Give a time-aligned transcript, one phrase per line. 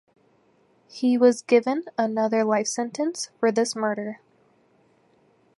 [0.89, 4.19] He was given another life sentence for this murder.